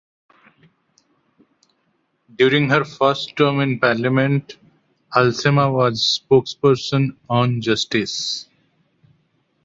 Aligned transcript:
During 2.35 2.71
her 2.71 2.83
first 2.83 3.35
term 3.37 3.59
in 3.59 3.77
parliament, 3.77 4.57
Halsema 5.15 5.71
was 5.71 6.19
spokesperson 6.27 7.17
on 7.29 7.61
justice. 7.61 8.47